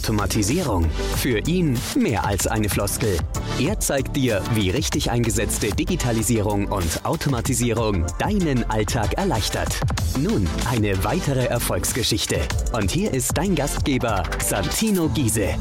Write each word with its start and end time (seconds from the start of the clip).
Automatisierung. 0.00 0.88
Für 1.16 1.40
ihn 1.46 1.78
mehr 1.94 2.24
als 2.24 2.46
eine 2.46 2.70
Floskel. 2.70 3.18
Er 3.60 3.78
zeigt 3.80 4.16
dir, 4.16 4.42
wie 4.54 4.70
richtig 4.70 5.10
eingesetzte 5.10 5.68
Digitalisierung 5.68 6.68
und 6.68 7.04
Automatisierung 7.04 8.06
deinen 8.18 8.68
Alltag 8.70 9.18
erleichtert. 9.18 9.78
Nun 10.18 10.48
eine 10.70 11.04
weitere 11.04 11.44
Erfolgsgeschichte. 11.44 12.38
Und 12.72 12.90
hier 12.90 13.12
ist 13.12 13.36
dein 13.36 13.54
Gastgeber, 13.54 14.22
Santino 14.38 15.10
Giese. 15.10 15.54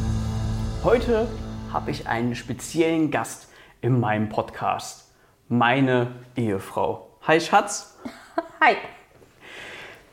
Heute 0.86 1.28
habe 1.74 1.92
ich 1.92 2.08
einen 2.08 2.34
speziellen 2.34 3.12
Gast 3.12 3.50
in 3.82 4.00
meinem 4.00 4.30
Podcast. 4.30 5.12
Meine 5.50 6.14
Ehefrau. 6.38 7.10
Hi 7.28 7.42
Schatz. 7.42 7.94
Hi. 8.62 8.76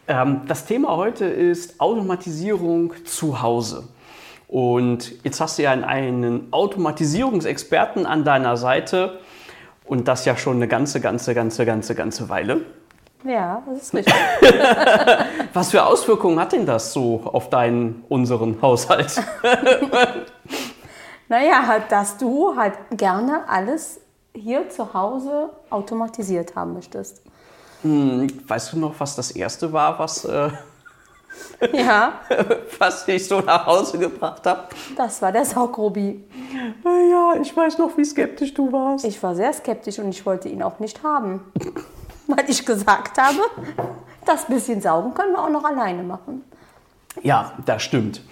Ähm, 0.09 0.41
das 0.49 0.67
Thema 0.67 0.97
heute 0.97 1.27
ist 1.27 1.79
Automatisierung 1.79 2.93
zu 3.05 3.41
Hause. 3.41 3.87
Und 4.49 5.25
jetzt 5.25 5.41
hast 5.41 5.59
du 5.59 5.63
ja 5.63 5.73
einen 5.73 6.53
Automatisierungsexperten 6.53 8.07
an 8.07 8.25
deiner 8.25 8.57
Seite 8.57 9.19
und 9.85 10.09
das 10.09 10.25
ja 10.25 10.37
schon 10.37 10.57
eine 10.57 10.69
ganze, 10.69 11.01
ganze, 11.01 11.35
ganze, 11.35 11.67
ganze, 11.67 11.95
ganze 11.95 12.29
Weile. 12.29 12.65
Ja, 13.25 13.63
das 13.67 13.83
ist 13.83 13.95
richtig. 13.95 14.15
Was 15.53 15.71
für 15.71 15.85
Auswirkungen 15.85 16.39
hat 16.39 16.53
denn 16.53 16.67
das 16.67 16.93
so 16.93 17.23
auf 17.25 17.51
deinen, 17.51 18.05
unseren 18.09 18.61
Haushalt? 18.63 19.21
naja, 21.29 21.67
halt, 21.67 21.91
dass 21.91 22.19
du 22.19 22.57
halt 22.57 22.75
gerne 22.93 23.49
alles 23.49 24.01
hier 24.33 24.69
zu 24.69 24.95
Hause 24.95 25.51
automatisiert 25.71 26.55
haben 26.55 26.75
möchtest. 26.75 27.23
Hm, 27.83 28.29
weißt 28.47 28.75
du 28.75 28.79
noch, 28.79 28.95
was 28.99 29.17
das 29.17 29.33
erste 29.33 29.73
war, 29.73 29.99
was, 29.99 30.25
äh, 30.25 30.51
Ja, 31.73 32.21
was 32.79 33.07
ich 33.09 33.27
so 33.27 33.41
nach 33.41 33.67
Hause 33.67 33.99
gebracht 33.99 34.45
habe? 34.47 34.65
das 34.97 35.23
war 35.23 35.33
der 35.33 35.45
Saugrobi. 35.45 36.25
Ja, 36.85 37.35
ich 37.41 37.57
weiß 37.57 37.79
noch, 37.79 37.97
wie 37.97 38.05
skeptisch 38.05 38.53
du 38.55 38.71
warst. 38.73 39.05
Ich 39.05 39.23
war 39.23 39.35
sehr 39.35 39.53
skeptisch 39.53 39.99
und 39.99 40.11
ich 40.11 40.25
wollte 40.27 40.49
ihn 40.49 40.63
auch 40.63 40.79
nicht 40.79 41.03
haben. 41.03 41.53
Weil 42.27 42.45
ich 42.49 42.67
gesagt 42.67 43.19
habe, 43.19 43.39
das 44.25 44.47
bisschen 44.47 44.81
saugen 44.81 45.15
können 45.15 45.33
wir 45.33 45.43
auch 45.43 45.51
noch 45.51 45.65
alleine 45.65 46.03
machen. 46.03 46.45
Ja, 47.23 47.53
das 47.65 47.83
stimmt. 47.83 48.23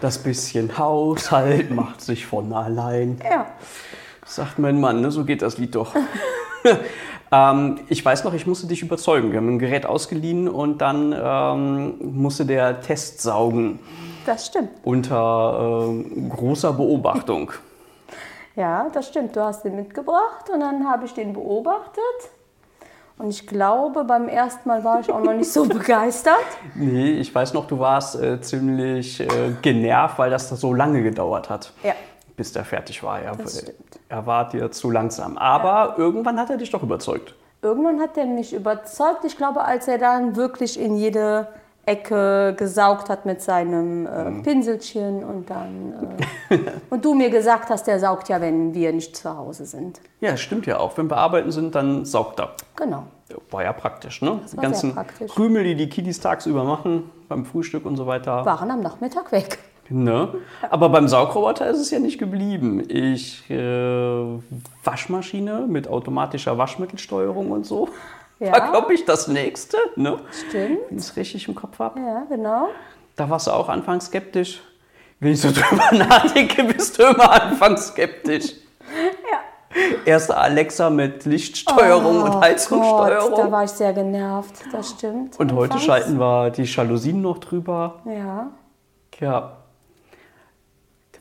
Das 0.00 0.18
bisschen 0.18 0.78
Haushalt 0.78 1.70
macht 1.70 2.00
sich 2.00 2.26
von 2.26 2.52
allein. 2.52 3.20
Ja. 3.28 3.46
Sagt 4.24 4.58
mein 4.58 4.80
Mann, 4.80 5.00
ne? 5.00 5.10
so 5.10 5.24
geht 5.24 5.42
das 5.42 5.58
Lied 5.58 5.74
doch. 5.74 5.94
ähm, 7.32 7.80
ich 7.88 8.04
weiß 8.04 8.24
noch, 8.24 8.34
ich 8.34 8.46
musste 8.46 8.66
dich 8.66 8.82
überzeugen. 8.82 9.32
Wir 9.32 9.38
haben 9.38 9.48
ein 9.48 9.58
Gerät 9.58 9.86
ausgeliehen 9.86 10.48
und 10.48 10.78
dann 10.78 11.14
ähm, 11.18 11.94
musste 12.20 12.44
der 12.46 12.80
Test 12.82 13.20
saugen 13.22 13.80
Das 14.26 14.46
stimmt. 14.46 14.68
unter 14.84 15.86
ähm, 15.88 16.28
großer 16.28 16.72
Beobachtung. 16.72 17.50
Ja, 18.54 18.86
das 18.92 19.08
stimmt. 19.08 19.34
Du 19.34 19.40
hast 19.40 19.64
den 19.64 19.76
mitgebracht 19.76 20.50
und 20.52 20.60
dann 20.60 20.86
habe 20.86 21.06
ich 21.06 21.14
den 21.14 21.32
beobachtet. 21.32 22.02
Und 23.16 23.30
ich 23.30 23.46
glaube, 23.46 24.04
beim 24.04 24.28
ersten 24.28 24.68
Mal 24.68 24.84
war 24.84 25.00
ich 25.00 25.10
auch 25.10 25.22
noch 25.22 25.32
nicht 25.32 25.50
so 25.50 25.64
begeistert. 25.68 26.34
Nee, 26.74 27.12
ich 27.12 27.34
weiß 27.34 27.54
noch, 27.54 27.66
du 27.66 27.78
warst 27.78 28.20
äh, 28.20 28.42
ziemlich 28.42 29.20
äh, 29.20 29.26
genervt, 29.62 30.18
weil 30.18 30.28
das 30.28 30.50
so 30.50 30.74
lange 30.74 31.02
gedauert 31.02 31.48
hat, 31.48 31.72
Ja, 31.82 31.94
bis 32.36 32.52
der 32.52 32.64
fertig 32.64 33.02
war. 33.02 33.20
Er, 33.20 33.36
er 34.08 34.26
war 34.26 34.48
dir 34.48 34.70
zu 34.70 34.90
langsam. 34.90 35.38
Aber 35.38 35.96
irgendwann 35.98 36.38
hat 36.38 36.50
er 36.50 36.56
dich 36.56 36.70
doch 36.70 36.82
überzeugt. 36.82 37.34
Irgendwann 37.62 38.00
hat 38.00 38.16
er 38.16 38.26
mich 38.26 38.52
überzeugt. 38.52 39.24
Ich 39.24 39.36
glaube, 39.36 39.62
als 39.62 39.86
er 39.86 39.98
dann 39.98 40.36
wirklich 40.36 40.80
in 40.80 40.96
jede 40.96 41.48
Ecke 41.84 42.54
gesaugt 42.56 43.08
hat 43.08 43.26
mit 43.26 43.42
seinem 43.42 44.06
äh, 44.06 44.42
Pinselchen 44.42 45.24
und 45.24 45.50
dann 45.50 46.16
äh, 46.48 46.58
und 46.90 47.04
du 47.04 47.14
mir 47.14 47.28
gesagt 47.28 47.70
hast, 47.70 47.86
der 47.86 47.98
saugt 47.98 48.28
ja, 48.28 48.40
wenn 48.40 48.72
wir 48.72 48.92
nicht 48.92 49.16
zu 49.16 49.36
Hause 49.36 49.66
sind. 49.66 50.00
Ja, 50.20 50.36
stimmt 50.36 50.66
ja 50.66 50.78
auch. 50.78 50.96
Wenn 50.96 51.10
wir 51.10 51.16
arbeiten 51.16 51.50
sind, 51.50 51.74
dann 51.74 52.04
saugt 52.04 52.38
er. 52.38 52.50
Genau. 52.76 53.04
War 53.50 53.64
ja 53.64 53.72
praktisch, 53.72 54.22
ne? 54.22 54.40
Die 54.52 54.56
ganzen. 54.56 54.94
Krümel, 55.28 55.64
die 55.64 55.74
die 55.74 55.88
Kiddies 55.88 56.20
tagsüber 56.20 56.64
machen, 56.64 57.10
beim 57.28 57.44
Frühstück 57.44 57.86
und 57.86 57.96
so 57.96 58.06
weiter. 58.06 58.44
Waren 58.44 58.70
am 58.70 58.80
Nachmittag 58.80 59.32
weg. 59.32 59.58
Ne? 59.88 60.28
Aber 60.70 60.88
beim 60.88 61.06
Saugroboter 61.08 61.68
ist 61.68 61.78
es 61.78 61.90
ja 61.90 61.98
nicht 61.98 62.18
geblieben. 62.18 62.82
Ich, 62.88 63.48
äh, 63.50 64.24
Waschmaschine 64.84 65.66
mit 65.68 65.88
automatischer 65.88 66.56
Waschmittelsteuerung 66.56 67.50
und 67.50 67.66
so. 67.66 67.88
Ja. 68.38 68.52
War, 68.52 68.70
glaube 68.70 68.94
ich, 68.94 69.04
das 69.04 69.28
nächste, 69.28 69.76
ne? 69.96 70.18
Stimmt. 70.30 70.78
Wenn 70.88 70.98
ich 70.98 71.04
es 71.04 71.16
richtig 71.16 71.46
im 71.46 71.54
Kopf 71.54 71.78
habe. 71.78 72.00
Ja, 72.00 72.24
genau. 72.28 72.68
Da 73.16 73.28
warst 73.28 73.46
du 73.46 73.50
auch 73.52 73.68
anfangs 73.68 74.06
skeptisch. 74.06 74.62
Wenn 75.20 75.32
ich 75.32 75.40
so 75.40 75.50
drüber 75.52 75.92
nachdenke, 75.92 76.64
bist 76.64 76.98
du 76.98 77.04
immer 77.04 77.30
anfangs 77.30 77.88
skeptisch. 77.88 78.54
Ja. 79.30 79.38
Erste 80.04 80.36
Alexa 80.36 80.90
mit 80.90 81.24
Lichtsteuerung 81.24 82.22
und 82.22 82.40
Heizungssteuerung. 82.40 83.32
Oh 83.32 83.36
Gott, 83.36 83.46
da 83.46 83.50
war 83.50 83.64
ich 83.64 83.70
sehr 83.70 83.94
genervt. 83.94 84.52
Das 84.70 84.90
stimmt. 84.90 85.40
Und 85.40 85.52
heute 85.52 85.74
Anfangs. 85.74 85.84
schalten 85.84 86.18
wir 86.20 86.50
die 86.50 86.64
Jalousien 86.64 87.22
noch 87.22 87.38
drüber. 87.38 88.02
Ja. 88.04 88.50
Ja. 89.18 89.61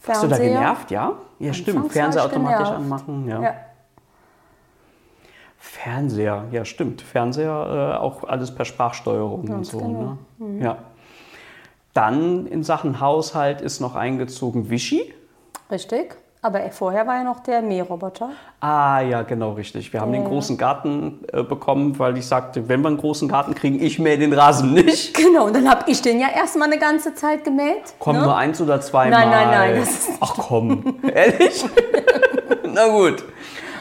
Warst 0.05 0.23
du 0.23 0.27
da 0.27 0.37
genervt, 0.37 0.91
ja? 0.91 1.13
Ja, 1.39 1.53
stimmt. 1.53 1.91
Fernseher 1.91 2.25
automatisch 2.25 2.67
genervt. 2.69 2.77
anmachen, 2.77 3.27
ja. 3.27 3.41
Ja. 3.41 3.53
Fernseher, 5.57 6.45
ja, 6.51 6.65
stimmt. 6.65 7.01
Fernseher 7.01 7.95
äh, 7.95 7.99
auch 7.99 8.23
alles 8.23 8.53
per 8.53 8.65
Sprachsteuerung 8.65 9.41
und 9.41 9.45
Ganz 9.47 9.69
so. 9.69 9.77
genau. 9.77 10.17
Ne? 10.39 10.63
Ja. 10.63 10.77
Dann 11.93 12.47
in 12.47 12.63
Sachen 12.63 12.99
Haushalt 12.99 13.61
ist 13.61 13.79
noch 13.79 13.95
eingezogen 13.95 14.69
Vichy. 14.69 15.13
Richtig. 15.69 16.15
Aber 16.43 16.59
vorher 16.71 17.05
war 17.05 17.17
ja 17.17 17.23
noch 17.23 17.41
der 17.41 17.61
Mähroboter. 17.61 18.31
Ah, 18.61 18.99
ja, 19.01 19.21
genau, 19.21 19.51
richtig. 19.51 19.93
Wir 19.93 20.01
haben 20.01 20.11
den 20.11 20.25
großen 20.25 20.57
Garten 20.57 21.23
äh, 21.31 21.43
bekommen, 21.43 21.99
weil 21.99 22.17
ich 22.17 22.25
sagte, 22.25 22.67
wenn 22.67 22.81
wir 22.81 22.87
einen 22.87 22.97
großen 22.97 23.29
Garten 23.29 23.53
kriegen, 23.53 23.79
ich 23.79 23.99
mähe 23.99 24.17
den 24.17 24.33
Rasen 24.33 24.73
nicht. 24.73 25.15
Genau, 25.21 25.45
und 25.45 25.55
dann 25.55 25.69
habe 25.69 25.89
ich 25.89 26.01
den 26.01 26.19
ja 26.19 26.29
erstmal 26.35 26.67
eine 26.67 26.79
ganze 26.79 27.13
Zeit 27.13 27.43
gemäht. 27.43 27.93
Kommen 27.99 28.19
ne? 28.19 28.25
nur 28.25 28.35
eins 28.35 28.59
oder 28.59 28.81
zweimal. 28.81 29.25
Nein, 29.25 29.29
nein, 29.29 29.49
nein, 29.49 29.81
ist 29.81 30.09
Ach 30.19 30.33
komm, 30.35 30.97
ehrlich? 31.13 31.63
Na 32.73 32.87
gut. 32.87 33.23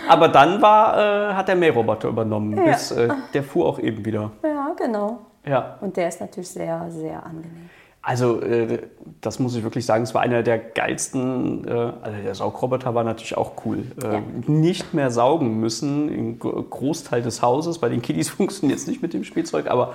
Aber 0.06 0.28
dann 0.28 0.60
war, 0.60 1.30
äh, 1.30 1.34
hat 1.34 1.48
der 1.48 1.56
Mähroboter 1.56 2.08
übernommen. 2.08 2.56
Ja. 2.56 2.64
Bis, 2.64 2.90
äh, 2.90 3.08
der 3.32 3.42
fuhr 3.42 3.66
auch 3.66 3.78
eben 3.78 4.04
wieder. 4.04 4.30
Ja, 4.44 4.72
genau. 4.76 5.20
Ja. 5.46 5.76
Und 5.80 5.96
der 5.96 6.08
ist 6.08 6.20
natürlich 6.20 6.50
sehr, 6.50 6.86
sehr 6.90 7.24
angenehm. 7.24 7.70
Also, 8.02 8.40
äh, 8.40 8.78
das 9.20 9.38
muss 9.40 9.54
ich 9.56 9.62
wirklich 9.62 9.84
sagen, 9.84 10.04
es 10.04 10.14
war 10.14 10.22
einer 10.22 10.42
der 10.42 10.58
geilsten. 10.58 11.68
Äh, 11.68 11.70
also, 11.70 12.22
der 12.24 12.34
Saugroboter 12.34 12.94
war 12.94 13.04
natürlich 13.04 13.36
auch 13.36 13.52
cool. 13.66 13.84
Äh, 14.02 14.14
Ja. 14.14 14.22
Nicht 14.46 14.94
mehr 14.94 15.10
saugen 15.10 15.60
müssen 15.60 16.08
im 16.08 16.38
Gro- 16.38 16.62
Großteil 16.62 17.20
des 17.20 17.42
Hauses. 17.42 17.78
Bei 17.78 17.90
den 17.90 18.00
Kiddies 18.00 18.30
funktioniert 18.36 18.78
es 18.78 18.86
nicht 18.86 19.02
mit 19.02 19.12
dem 19.12 19.22
Spielzeug, 19.24 19.66
aber 19.70 19.92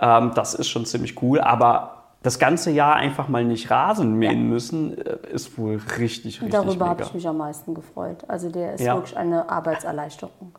ähm, 0.00 0.30
das 0.36 0.54
ist 0.54 0.68
schon 0.68 0.86
ziemlich 0.86 1.20
cool. 1.22 1.40
Aber 1.40 1.96
das 2.22 2.38
ganze 2.38 2.70
Jahr 2.70 2.94
einfach 2.96 3.28
mal 3.28 3.44
nicht 3.44 3.68
Rasen 3.70 4.14
mähen 4.14 4.48
müssen, 4.48 4.96
äh, 4.98 5.16
ist 5.32 5.58
wohl 5.58 5.80
richtig, 5.98 6.40
richtig 6.40 6.42
Und 6.42 6.54
darüber 6.54 6.88
habe 6.88 7.02
ich 7.02 7.14
mich 7.14 7.26
am 7.26 7.38
meisten 7.38 7.74
gefreut. 7.74 8.18
Also 8.28 8.48
der 8.48 8.74
ist 8.74 8.82
Ja. 8.82 8.94
wirklich 8.94 9.16
eine 9.16 9.48
Arbeitserleichterung. 9.50 10.52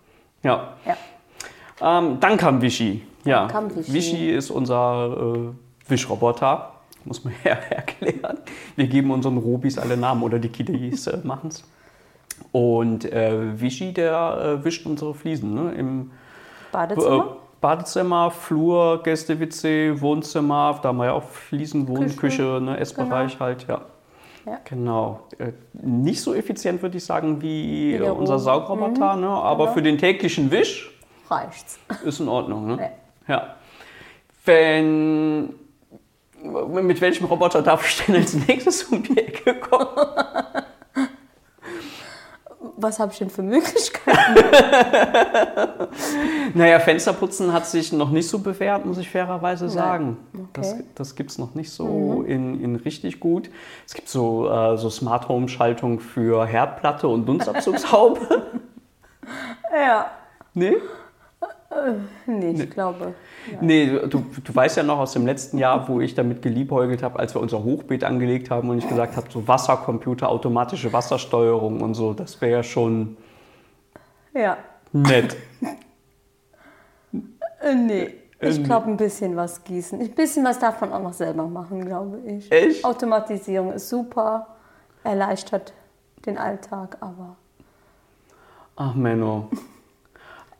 Ja. 0.43 0.73
Ja. 0.85 1.99
Ähm, 1.99 2.17
dann 2.19 2.35
kam 2.35 2.61
Vichy. 2.61 3.03
Ja. 3.23 3.47
kam 3.47 3.73
Vichy. 3.73 3.93
Vichy 3.93 4.29
ist 4.31 4.49
unser 4.51 5.35
äh, 5.35 5.89
Wischroboter. 5.89 6.73
Muss 7.05 7.23
man 7.23 7.33
ja 7.43 7.51
erklären. 7.69 8.37
Wir 8.75 8.87
geben 8.87 9.11
unseren 9.11 9.37
Robis 9.37 9.77
alle 9.77 9.97
Namen 9.97 10.23
oder 10.23 10.39
die 10.39 10.49
Kiddies 10.49 11.07
äh, 11.07 11.17
machen 11.23 11.49
es. 11.49 11.63
Und 12.51 13.05
äh, 13.11 13.59
Vichy, 13.59 13.93
der 13.93 14.59
äh, 14.61 14.65
wischt 14.65 14.85
unsere 14.85 15.13
Fliesen 15.13 15.53
ne? 15.53 15.73
im 15.73 16.01
äh, 16.01 16.71
Badezimmer? 16.71 17.37
Badezimmer, 17.61 18.31
Flur, 18.31 19.03
Gäste-WC, 19.03 20.01
Wohnzimmer. 20.01 20.79
Da 20.81 20.89
haben 20.89 20.97
wir 20.97 21.05
ja 21.05 21.13
auch 21.13 21.23
Fliesen, 21.23 21.87
Wohnküche, 21.87 22.17
Küche. 22.17 22.59
ne? 22.61 22.77
Essbereich 22.79 23.39
halt, 23.39 23.67
ja. 23.67 23.81
Ja. 24.45 24.57
Genau. 24.65 25.21
Äh, 25.37 25.51
Nicht 25.73 26.21
so 26.21 26.33
effizient, 26.33 26.81
würde 26.81 26.97
ich 26.97 27.05
sagen, 27.05 27.41
wie, 27.43 27.99
Wie 27.99 28.03
äh, 28.03 28.09
unser. 28.09 28.39
Saugroboter, 28.39 29.15
ne? 29.15 29.27
aber 29.27 29.65
Genau. 29.65 29.73
für 29.75 29.81
den 29.83 29.97
täglichen 29.99 30.49
Wisch 30.49 30.91
Reicht's. 31.29 31.79
ist 32.03 32.19
in 32.19 32.27
Ordnung, 32.27 32.65
ne? 32.65 32.89
Ja. 33.27 33.55
Wenn. 34.45 35.53
Mit 36.43 37.01
welchem 37.01 37.25
Roboter 37.25 37.61
darf 37.61 37.87
ich 37.87 38.05
denn 38.05 38.15
als 38.15 38.33
nächstes 38.33 38.83
um 38.83 39.03
die 39.03 39.17
Ecke 39.17 39.55
kommen? 39.55 39.87
Was 42.77 42.99
habe 42.99 43.11
ich 43.11 43.19
denn 43.19 43.29
für 43.29 43.43
Möglichkeiten? 43.43 44.35
Naja, 46.53 46.79
Fensterputzen 46.79 47.53
hat 47.53 47.65
sich 47.65 47.93
noch 47.93 48.09
nicht 48.11 48.27
so 48.27 48.39
bewährt, 48.39 48.85
muss 48.85 48.97
ich 48.97 49.09
fairerweise 49.09 49.69
sagen. 49.69 50.17
Das, 50.53 50.71
Okay. 50.73 50.81
Mhm. 50.81 50.85
das 50.95 51.15
gibt 51.15 51.31
es 51.31 51.37
noch 51.37 51.55
nicht 51.55 51.69
so 51.71 52.23
in, 52.27 52.61
in 52.61 52.75
richtig 52.75 53.19
gut. 53.19 53.49
Es 53.85 53.93
gibt 53.93 54.09
so, 54.09 54.49
äh, 54.49 54.77
so 54.77 54.89
Smart 54.89 55.29
Home 55.29 55.47
Schaltung 55.47 55.99
für 55.99 56.45
Herdplatte 56.45 57.07
und 57.07 57.25
Dunstabzugshaube. 57.25 58.19
ja. 59.73 60.11
nee? 60.53 60.75
Nee, 62.25 62.51
ich 62.51 62.69
glaube. 62.69 63.13
Nee, 63.61 63.87
du, 64.07 64.25
du 64.43 64.55
weißt 64.55 64.77
ja 64.77 64.83
noch 64.83 64.99
aus 64.99 65.13
dem 65.13 65.25
letzten 65.25 65.57
Jahr, 65.57 65.87
wo 65.87 66.01
ich 66.01 66.13
damit 66.15 66.41
geliebäugelt 66.41 67.01
habe, 67.01 67.17
als 67.17 67.33
wir 67.33 67.41
unser 67.41 67.63
Hochbeet 67.63 68.03
angelegt 68.03 68.49
haben 68.51 68.69
und 68.69 68.77
ich 68.77 68.87
gesagt 68.87 69.15
habe, 69.15 69.27
so 69.31 69.47
Wassercomputer, 69.47 70.29
automatische 70.29 70.91
Wassersteuerung 70.93 71.81
und 71.81 71.93
so, 71.93 72.13
das 72.13 72.39
wäre 72.41 72.51
ja 72.51 72.63
schon 72.63 73.17
Ja. 74.33 74.57
nett. 74.91 75.35
Äh, 77.61 77.75
nee. 77.75 78.01
Äh, 78.39 78.49
Ich 78.49 78.63
glaube, 78.63 78.87
ein 78.87 78.97
bisschen 78.97 79.35
was 79.35 79.63
gießen. 79.63 80.01
Ein 80.01 80.11
bisschen 80.11 80.43
was 80.43 80.59
darf 80.59 80.81
man 80.81 80.91
auch 80.93 81.01
noch 81.01 81.13
selber 81.13 81.47
machen, 81.47 81.85
glaube 81.85 82.19
ich. 82.25 82.51
Echt? 82.51 82.83
Automatisierung 82.83 83.71
ist 83.73 83.87
super, 83.89 84.47
erleichtert 85.03 85.73
den 86.25 86.37
Alltag, 86.37 86.97
aber. 87.01 87.35
Ach 88.75 88.95
Menno. 88.95 89.49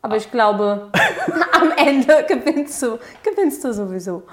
Aber 0.01 0.17
ich 0.17 0.31
glaube, 0.31 0.89
am 1.51 1.71
Ende 1.77 2.25
gewinnst 2.27 2.81
du, 2.81 2.97
gewinnst 3.23 3.63
du 3.63 3.73
sowieso. 3.73 4.23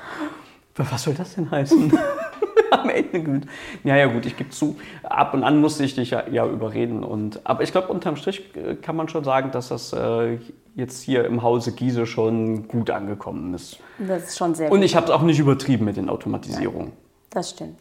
Was 0.76 1.02
soll 1.02 1.14
das 1.14 1.34
denn 1.34 1.50
heißen? 1.50 1.98
Am 2.70 2.90
Ende 2.90 3.22
gut. 3.22 3.42
Ja, 3.82 3.96
ja, 3.96 4.06
gut, 4.06 4.26
ich 4.26 4.36
gebe 4.36 4.50
zu, 4.50 4.76
ab 5.02 5.32
und 5.34 5.42
an 5.42 5.60
musste 5.60 5.84
ich 5.84 5.94
dich 5.94 6.10
ja, 6.10 6.28
ja 6.28 6.46
überreden. 6.46 7.02
Und, 7.02 7.40
aber 7.44 7.62
ich 7.62 7.72
glaube, 7.72 7.88
unterm 7.88 8.16
Strich 8.16 8.54
äh, 8.54 8.74
kann 8.76 8.94
man 8.94 9.08
schon 9.08 9.24
sagen, 9.24 9.50
dass 9.50 9.68
das 9.68 9.92
äh, 9.92 10.38
jetzt 10.74 11.02
hier 11.02 11.24
im 11.24 11.42
Hause 11.42 11.72
Giese 11.72 12.06
schon 12.06 12.68
gut 12.68 12.90
angekommen 12.90 13.54
ist. 13.54 13.78
Das 13.98 14.24
ist 14.28 14.38
schon 14.38 14.54
sehr 14.54 14.70
Und 14.70 14.78
gut. 14.78 14.84
ich 14.84 14.94
habe 14.94 15.06
es 15.06 15.12
auch 15.12 15.22
nicht 15.22 15.38
übertrieben 15.38 15.86
mit 15.86 15.96
den 15.96 16.08
Automatisierungen. 16.08 16.92
Das 17.30 17.50
stimmt. 17.50 17.78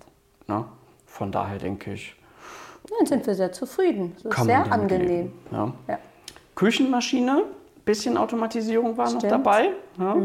Ne? 0.48 0.66
Von 1.06 1.32
daher 1.32 1.58
denke 1.60 1.94
ich, 1.94 2.16
Dann 2.98 3.06
sind 3.06 3.28
wir 3.28 3.36
sehr 3.36 3.52
zufrieden. 3.52 4.16
Das 4.24 4.38
ist 4.38 4.46
sehr 4.46 4.72
angenehm. 4.72 5.34
Ja. 5.52 5.74
Ja. 5.88 6.00
Küchenmaschine, 6.56 7.44
bisschen 7.88 8.18
Automatisierung 8.18 8.96
war 8.98 9.06
noch 9.10 9.18
Stimmt. 9.20 9.32
dabei. 9.34 9.70
Ja. 9.98 10.16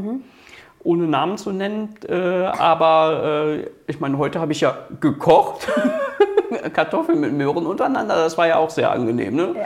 Ohne 0.85 1.05
Namen 1.05 1.38
zu 1.38 1.50
nennen. 1.53 1.94
Äh, 2.06 2.14
aber 2.44 3.55
äh, 3.56 3.70
ich 3.87 4.00
meine, 4.00 4.19
heute 4.19 4.38
habe 4.41 4.53
ich 4.53 4.61
ja 4.61 4.76
gekocht. 5.00 5.67
Kartoffeln 6.75 7.19
mit 7.20 7.32
Möhren 7.32 7.64
untereinander, 7.67 8.17
das 8.17 8.37
war 8.37 8.47
ja 8.47 8.59
auch 8.59 8.69
sehr 8.69 8.91
angenehm. 8.93 9.37
Ne? 9.37 9.55
Ja. 9.56 9.64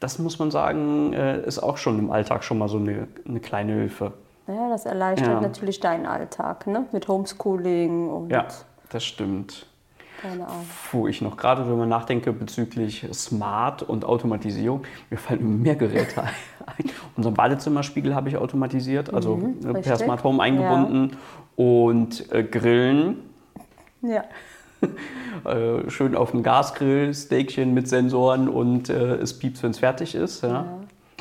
Das 0.00 0.18
muss 0.18 0.38
man 0.40 0.50
sagen, 0.50 1.12
äh, 1.12 1.42
ist 1.46 1.60
auch 1.60 1.76
schon 1.76 1.96
im 1.98 2.10
Alltag 2.10 2.42
schon 2.42 2.58
mal 2.58 2.68
so 2.68 2.78
eine, 2.78 3.06
eine 3.28 3.38
kleine 3.40 3.74
Hilfe. 3.74 4.12
Ja, 4.48 4.68
das 4.68 4.84
erleichtert 4.86 5.28
Ja. 5.28 5.40
natürlich 5.40 5.78
deinen 5.78 6.06
Alltag, 6.06 6.66
ne? 6.66 6.86
Mit 6.90 7.06
Homeschooling 7.06 8.08
und 8.08 8.30
Ja, 8.30 8.46
das 8.90 9.04
stimmt. 9.04 9.66
Deine 10.22 10.46
Arbeit. 10.46 10.66
Wo 10.92 11.06
ich 11.06 11.20
noch 11.20 11.36
gerade 11.36 11.64
drüber 11.64 11.86
nachdenke 11.86 12.32
bezüglich 12.32 13.06
Smart 13.12 13.82
und 13.82 14.04
Automatisierung, 14.04 14.82
mir 15.10 15.18
fallen 15.18 15.40
immer 15.40 15.56
mehr 15.56 15.76
Geräte 15.76 16.22
ein. 16.66 16.84
Unseren 17.16 17.34
Badezimmerspiegel 17.34 18.14
habe 18.14 18.28
ich 18.28 18.36
automatisiert, 18.36 19.12
also 19.12 19.36
äh, 19.36 19.62
per 19.62 19.74
richtig. 19.76 19.98
Smart 19.98 20.24
Home 20.24 20.42
eingebunden 20.42 21.16
und 21.56 22.30
äh, 22.32 22.42
Grillen. 22.42 23.18
Ja. 24.02 24.24
Äh, 25.44 25.88
schön 25.88 26.16
auf 26.16 26.32
dem 26.32 26.42
Gasgrill, 26.42 27.14
Steakchen 27.14 27.72
mit 27.72 27.86
Sensoren 27.86 28.48
und 28.48 28.88
äh, 28.88 29.14
es 29.16 29.38
piept, 29.38 29.62
wenn 29.62 29.70
es 29.70 29.78
fertig 29.78 30.16
ist. 30.16 30.42
Ja. 30.42 30.66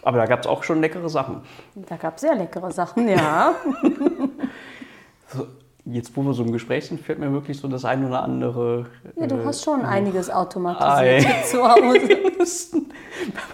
Aber 0.02 0.18
da 0.18 0.26
gab 0.26 0.40
es 0.40 0.48
auch 0.48 0.64
schon 0.64 0.82
leckere 0.82 1.08
Sachen. 1.08 1.42
Da 1.76 1.98
gab 1.98 2.16
es 2.16 2.22
sehr 2.22 2.36
leckere 2.36 2.72
Sachen, 2.72 3.08
ja. 3.08 3.54
So, 5.28 5.46
jetzt, 5.92 6.16
wo 6.16 6.22
wir 6.24 6.34
so 6.34 6.44
im 6.44 6.52
Gespräch 6.52 6.86
sind, 6.88 7.02
fällt 7.02 7.20
mir 7.20 7.32
wirklich 7.32 7.58
so 7.58 7.68
das 7.68 7.86
ein 7.86 8.06
oder 8.06 8.24
andere. 8.24 8.86
ja 9.16 9.28
du 9.28 9.36
äh, 9.36 9.46
hast 9.46 9.64
schon 9.64 9.84
einiges 9.84 10.30
Ei. 10.30 10.34
automatisiert 10.34 11.46
zu 11.46 11.64
Hause. 11.64 12.10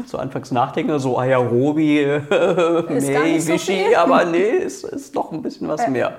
So 0.06 0.18
anfangs 0.18 0.52
nachdenken, 0.52 1.00
so 1.00 1.18
ah 1.18 1.26
ja, 1.26 1.38
Robi, 1.38 2.00
äh, 2.02 2.22
nee, 2.90 3.40
so 3.40 3.54
Wischi, 3.54 3.86
viel. 3.86 3.96
aber 3.96 4.26
nee, 4.26 4.50
ist, 4.50 4.84
ist 4.84 5.16
doch 5.16 5.32
ein 5.32 5.42
bisschen 5.42 5.68
was 5.68 5.88
mehr. 5.88 6.18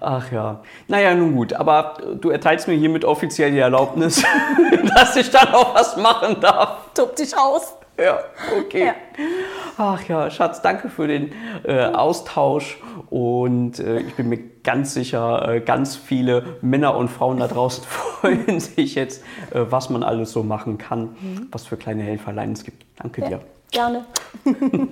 Ach 0.00 0.30
ja. 0.30 0.60
Naja, 0.88 1.14
nun 1.14 1.34
gut, 1.34 1.54
aber 1.54 1.94
du 2.20 2.30
erteilst 2.30 2.68
mir 2.68 2.74
hiermit 2.74 3.04
offiziell 3.04 3.52
die 3.52 3.58
Erlaubnis, 3.58 4.22
dass 4.94 5.16
ich 5.16 5.30
dann 5.30 5.54
auch 5.54 5.74
was 5.74 5.96
machen 5.96 6.36
darf. 6.40 6.92
Tob 6.94 7.16
dich 7.16 7.36
aus. 7.36 7.74
Ja, 7.98 8.18
okay. 8.58 8.86
Ja. 8.86 8.94
Ach 9.76 10.02
ja, 10.08 10.30
Schatz, 10.30 10.62
danke 10.62 10.88
für 10.88 11.06
den 11.06 11.32
äh, 11.64 11.84
Austausch 11.84 12.78
und 13.10 13.78
äh, 13.78 14.00
ich 14.00 14.14
bin 14.14 14.28
mir 14.28 14.38
ganz 14.64 14.94
sicher, 14.94 15.48
äh, 15.48 15.60
ganz 15.60 15.96
viele 15.96 16.58
Männer 16.62 16.96
und 16.96 17.08
Frauen 17.08 17.38
da 17.38 17.46
draußen 17.46 17.84
freuen 17.88 18.60
sich 18.60 18.94
jetzt, 18.94 19.22
äh, 19.50 19.60
was 19.68 19.90
man 19.90 20.02
alles 20.02 20.32
so 20.32 20.42
machen 20.42 20.78
kann, 20.78 21.16
was 21.52 21.66
für 21.66 21.76
kleine 21.76 22.02
Helferlein 22.02 22.52
es 22.52 22.64
gibt. 22.64 22.84
Danke 22.96 23.22
dir. 23.22 23.40
Gerne. 23.70 24.06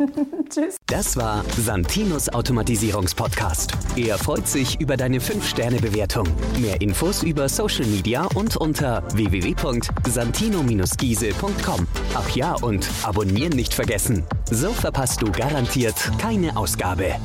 Tschüss. 0.50 0.76
Das 0.86 1.16
war 1.16 1.42
Santinos 1.56 2.28
Automatisierungspodcast. 2.28 3.72
Er 3.96 4.18
freut 4.18 4.46
sich 4.46 4.78
über 4.80 4.98
deine 4.98 5.18
5-Sterne-Bewertung. 5.18 6.28
Mehr 6.60 6.78
Infos 6.80 7.22
über 7.22 7.48
Social 7.48 7.86
Media 7.86 8.26
und 8.34 8.56
unter 8.56 9.02
www.santino-giese.com. 9.14 11.86
Ach 12.14 12.28
ja, 12.36 12.54
und 12.54 12.86
abonnieren 13.02 13.56
nicht 13.56 13.72
vergessen. 13.72 14.15
So 14.50 14.72
verpasst 14.72 15.22
du 15.22 15.30
garantiert 15.30 15.96
keine 16.18 16.56
Ausgabe. 16.56 17.16